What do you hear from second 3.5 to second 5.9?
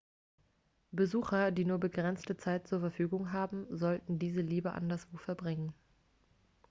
sollten diese lieber anderswo verbringen